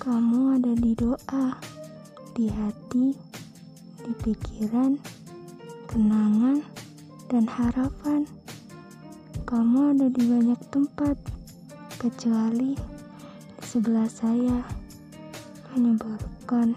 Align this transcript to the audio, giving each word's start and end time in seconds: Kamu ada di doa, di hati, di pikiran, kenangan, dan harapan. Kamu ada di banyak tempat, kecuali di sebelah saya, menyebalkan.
Kamu 0.00 0.56
ada 0.56 0.72
di 0.80 0.96
doa, 0.96 1.60
di 2.32 2.48
hati, 2.48 3.12
di 4.00 4.12
pikiran, 4.24 4.96
kenangan, 5.92 6.64
dan 7.28 7.44
harapan. 7.44 8.24
Kamu 9.44 9.92
ada 9.92 10.08
di 10.08 10.24
banyak 10.24 10.56
tempat, 10.72 11.20
kecuali 12.00 12.80
di 13.60 13.64
sebelah 13.68 14.08
saya, 14.08 14.64
menyebalkan. 15.76 16.72